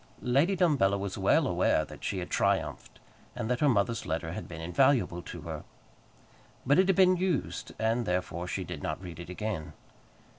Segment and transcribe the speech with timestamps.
[0.23, 2.99] Lady Dumbello was well aware that she had triumphed,
[3.35, 5.63] and that her mother's letter had been invaluable to her.
[6.65, 9.73] But it had been used, and therefore she did not read it again.